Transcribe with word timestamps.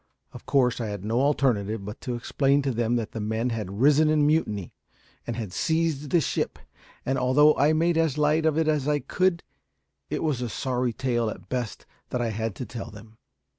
Of 0.31 0.47
course, 0.47 0.81
I 0.81 0.87
had 0.87 1.05
no 1.05 1.21
alternative 1.21 1.85
but 1.85 2.01
to 2.01 2.15
explain 2.15 2.63
to 2.63 2.71
them 2.71 2.95
that 2.95 3.11
the 3.11 3.19
men 3.21 3.51
had 3.51 3.79
risen 3.81 4.09
in 4.09 4.25
mutiny, 4.25 4.73
and 5.27 5.35
had 5.35 5.53
seized 5.53 6.09
the 6.09 6.19
ship; 6.19 6.57
and, 7.05 7.19
although 7.19 7.55
I 7.55 7.73
made 7.73 7.99
as 7.99 8.17
light 8.17 8.47
of 8.47 8.57
it 8.57 8.67
as 8.67 8.87
I 8.87 8.97
could, 8.97 9.43
it 10.09 10.23
was 10.23 10.41
a 10.41 10.49
sorry 10.49 10.91
tale 10.91 11.29
at 11.29 11.49
best 11.49 11.85
that 12.09 12.19
I 12.19 12.29
had 12.31 12.55
to 12.55 12.65
tell 12.65 12.89
them. 12.89 13.19